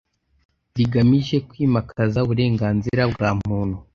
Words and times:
Rigamije 0.75 1.37
kwimakaza 1.49 2.17
uburenganzira 2.25 3.03
bwa 3.13 3.29
muntu, 3.45 3.77